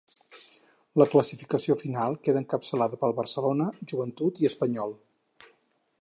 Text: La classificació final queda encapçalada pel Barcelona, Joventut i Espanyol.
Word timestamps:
La 1.01 1.05
classificació 1.15 1.75
final 1.81 2.17
queda 2.27 2.41
encapçalada 2.43 3.01
pel 3.05 3.15
Barcelona, 3.23 3.71
Joventut 3.93 4.45
i 4.45 4.51
Espanyol. 4.53 5.01